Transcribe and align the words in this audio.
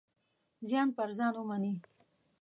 زیان 0.67 0.89
پر 0.95 1.09
ځان 1.17 1.33
ومني. 1.35 1.73